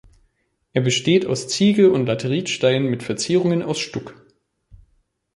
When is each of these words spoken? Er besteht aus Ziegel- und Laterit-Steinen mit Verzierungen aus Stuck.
Er 0.73 0.81
besteht 0.81 1.27
aus 1.27 1.47
Ziegel- 1.47 1.91
und 1.91 2.07
Laterit-Steinen 2.07 2.89
mit 2.89 3.03
Verzierungen 3.03 3.61
aus 3.61 3.77
Stuck. 3.77 4.15